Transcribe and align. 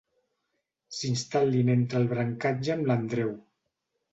S'instal·lin 0.99 1.69
entre 1.75 2.01
el 2.01 2.09
brancatge 2.15 2.75
amb 2.77 2.91
l'Andreu. 2.93 3.31